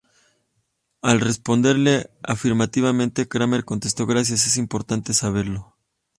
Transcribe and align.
Al 1.03 1.19
responderle 1.19 2.09
afirmativamente, 2.23 3.27
Kramer 3.27 3.63
contestó 3.65 4.07
"gracias, 4.07 4.47
es 4.47 4.57
importante 4.57 5.13
saberlo". 5.13 5.75